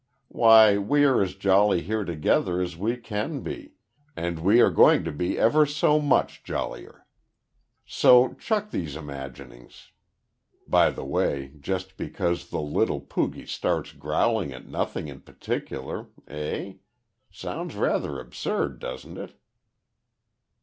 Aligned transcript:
Why, 0.29 0.79
we 0.79 1.03
are 1.05 1.21
as 1.21 1.35
jolly 1.35 1.81
here 1.83 2.03
together 2.03 2.59
as 2.59 2.75
we 2.75 2.97
can 2.97 3.41
be, 3.41 3.73
and 4.15 4.39
we 4.39 4.59
are 4.59 4.71
going 4.71 5.03
to 5.03 5.11
be 5.11 5.37
ever 5.37 5.67
so 5.67 5.99
much 5.99 6.43
jollier. 6.43 7.05
So 7.85 8.33
chuck 8.33 8.71
these 8.71 8.95
imaginings 8.95 9.91
by 10.67 10.89
the 10.89 11.05
way, 11.05 11.51
just 11.59 11.97
because 11.97 12.49
the 12.49 12.61
little 12.63 12.99
poogie 13.01 13.45
starts 13.45 13.91
growling 13.91 14.51
at 14.51 14.65
nothing 14.67 15.07
in 15.07 15.21
particular. 15.21 16.07
Eh? 16.27 16.77
Sounds 17.29 17.75
rather 17.75 18.19
absurd 18.19 18.79
doesn't 18.79 19.17
it?" 19.19 19.35